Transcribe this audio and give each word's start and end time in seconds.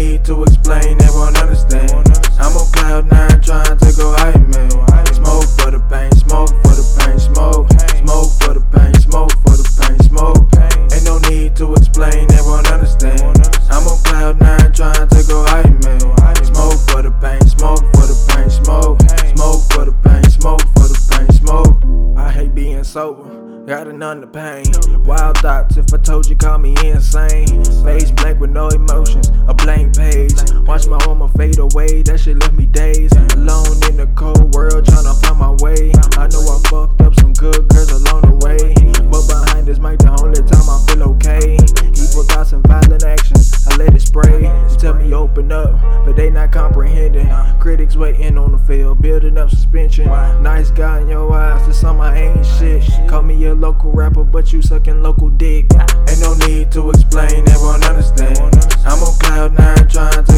to 0.00 0.42
explain, 0.44 0.96
they 0.96 1.08
won't 1.10 1.36
understand. 1.36 1.90
I'm 2.40 2.56
on 2.56 2.72
cloud 2.72 3.10
nine 3.10 3.40
trying 3.42 3.76
to 3.76 3.92
go 3.96 4.12
high, 4.16 4.32
man. 4.32 4.70
Smoke 5.12 5.44
for 5.60 5.70
the 5.70 5.84
pain, 5.90 6.10
smoke 6.12 6.48
for 6.48 6.72
the 6.72 6.84
pain, 6.96 7.18
smoke. 7.18 7.68
Smoke 8.00 8.32
for 8.40 8.54
the 8.54 8.64
pain, 8.72 8.94
smoke 8.96 9.32
for 9.44 9.56
the 9.60 9.68
pain, 9.76 9.98
smoke. 10.08 10.48
Ain't 10.92 11.04
no 11.04 11.18
need 11.28 11.54
to 11.56 11.74
explain, 11.74 12.26
they 12.28 12.40
won't 12.40 12.70
understand. 12.72 13.20
I'm 13.68 13.86
on 13.86 13.98
cloud 14.04 14.40
nine 14.40 14.72
trying 14.72 15.08
to 15.08 15.20
go 15.28 15.44
high, 15.44 15.68
man. 15.68 16.00
Smoke 16.48 16.80
for 16.88 17.02
the 17.02 17.12
pain, 17.20 17.44
smoke 17.46 17.84
for 17.92 18.08
the 18.08 18.16
pain, 18.32 18.48
smoke. 18.48 19.00
Smoke 19.36 19.62
for 19.72 19.84
the 19.84 19.92
pain, 20.00 20.24
smoke 20.30 20.64
for 20.80 20.88
the 20.88 20.98
pain, 21.12 21.28
smoke. 21.36 21.76
I 22.16 22.32
hate 22.32 22.54
being 22.54 22.84
sober. 22.84 23.49
Got 23.66 23.86
an 23.86 24.02
under 24.02 24.26
pain. 24.26 24.64
Wild 25.04 25.38
thoughts, 25.38 25.76
if 25.76 25.92
I 25.94 25.98
told 25.98 26.28
you, 26.28 26.34
call 26.34 26.58
me 26.58 26.74
insane. 26.84 27.64
Face 27.84 28.10
blank 28.10 28.40
with 28.40 28.50
no 28.50 28.68
emotions, 28.68 29.30
a 29.46 29.54
blank 29.54 29.96
page. 29.96 30.34
Watch 30.66 30.88
my 30.88 30.98
armor 31.06 31.28
fade 31.28 31.58
away, 31.58 32.02
that 32.02 32.18
shit 32.18 32.40
left 32.40 32.54
me 32.54 32.66
dazed. 32.66 33.14
Alone 33.34 33.78
in 33.88 33.96
the 33.98 34.10
cold 34.16 34.54
world, 34.54 34.84
tryna 34.84 35.14
find 35.22 35.38
my 35.38 35.50
way. 35.62 35.92
I 36.18 36.26
know 36.28 36.42
I 36.42 36.58
fucked 36.68 37.00
up 37.02 37.14
some 37.14 37.32
good 37.34 37.68
girls 37.68 37.92
along 37.92 38.22
the 38.22 38.36
way. 38.44 38.74
But 39.10 39.28
behind 39.28 39.68
this 39.68 39.78
mic, 39.78 40.00
the 40.00 40.10
only 40.20 40.42
time 40.42 40.66
I 40.66 40.78
feel 40.88 41.02
okay. 41.14 41.54
Evil 41.94 42.24
thoughts 42.24 42.52
and 42.52 42.66
violent 42.66 43.04
actions, 43.04 43.66
I 43.68 43.76
let 43.76 43.94
it 43.94 44.00
spray. 44.00 44.40
They 44.42 44.76
tell 44.78 44.94
me 44.94 45.12
open 45.12 45.52
up, 45.52 45.78
but 46.04 46.16
they 46.16 46.30
not 46.30 46.50
comprehending. 46.50 47.28
Critics 47.60 47.94
waiting 47.94 48.36
on 48.36 48.52
the 48.52 48.58
field, 48.58 49.00
building 49.00 49.38
up 49.38 49.50
suspension. 49.50 50.06
Nice 50.42 50.70
guy 50.70 51.02
in 51.02 51.08
your 51.08 51.32
eyes, 51.32 51.66
to 51.66 51.74
some 51.74 52.00
I 52.00 52.18
ain't 52.18 52.39
local 53.60 53.92
rapper, 53.92 54.24
but 54.24 54.52
you 54.52 54.62
sucking 54.62 55.02
local 55.02 55.28
dick. 55.28 55.66
Ain't 56.08 56.20
no 56.20 56.34
need 56.46 56.72
to 56.72 56.90
explain, 56.90 57.46
everyone 57.48 57.84
understand. 57.84 58.56
I'm 58.86 59.02
on 59.02 59.18
cloud 59.18 59.52
nine 59.58 59.88
trying 59.88 60.24
to 60.24 60.29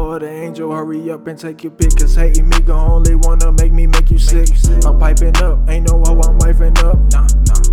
the 0.00 0.14
or 0.14 0.18
the 0.18 0.30
angel? 0.30 0.72
Hurry 0.72 1.10
up 1.10 1.26
and 1.26 1.38
take 1.38 1.62
your 1.62 1.72
pick. 1.72 1.96
Cause 1.96 2.14
hating 2.14 2.48
me 2.48 2.60
gon' 2.60 2.90
only 2.90 3.14
wanna 3.14 3.52
make 3.52 3.72
me 3.72 3.86
make 3.86 4.10
you 4.10 4.18
sick. 4.18 4.48
I'm 4.84 4.98
piping 4.98 5.36
up, 5.36 5.68
ain't 5.68 5.90
no 5.90 6.02
how 6.04 6.20
I'm 6.20 6.38
wifing 6.38 6.76
up. 6.84 6.98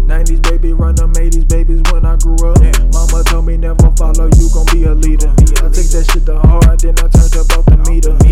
90s 0.08 0.42
baby, 0.44 0.73
run 0.73 0.95
them 0.95 1.14
80s 1.14 1.48
babies 1.48 1.81
when 1.92 2.05
I 2.05 2.16
grew 2.17 2.38
up. 2.52 2.59
Mama 2.94 3.23
told 3.25 3.45
me 3.45 3.58
never 3.58 3.92
follow, 3.98 4.30
you 4.38 4.50
gon' 4.53 4.66
be 4.72 4.86
a 4.86 4.94
leader. 4.94 5.30
I 5.64 5.70
take 5.70 5.89
that 5.92 6.09
shit 6.11 6.25
to 6.25 6.39
heart, 6.39 6.81
then 6.81 6.95
I 7.00 7.08
turned 7.08 7.36
about 7.36 7.66
the 7.66 7.78
meter. 7.89 8.27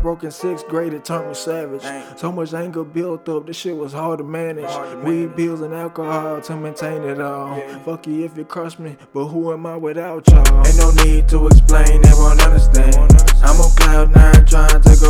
My 0.00 0.02
heart 0.02 0.20
broken 0.20 0.30
sixth 0.30 0.66
grade, 0.68 0.94
it 0.94 1.04
turned 1.04 1.28
me 1.28 1.34
savage. 1.34 1.82
So 2.18 2.32
much 2.32 2.54
anger 2.54 2.84
built 2.84 3.28
up, 3.28 3.46
this 3.46 3.56
shit 3.56 3.76
was 3.76 3.92
hard 3.92 4.18
to 4.18 4.24
manage. 4.24 4.70
Weed, 5.04 5.36
pills, 5.36 5.60
and 5.60 5.74
alcohol 5.74 6.40
to 6.40 6.56
maintain 6.56 7.02
it 7.02 7.20
all. 7.20 7.60
Fuck 7.84 8.06
you 8.06 8.24
if 8.24 8.36
you 8.36 8.44
crush 8.44 8.78
me, 8.78 8.96
but 9.12 9.26
who 9.26 9.52
am 9.52 9.66
I 9.66 9.76
without 9.76 10.26
y'all? 10.28 10.66
Ain't 10.66 10.76
no 10.78 10.90
need 11.04 11.28
to 11.28 11.46
explain, 11.46 12.04
everyone 12.06 12.40
understand. 12.40 12.96
I'm 13.42 13.60
on 13.60 13.70
cloud 13.76 14.14
nine 14.14 14.46
trying 14.46 14.80
to 14.82 14.96
go 15.00 15.09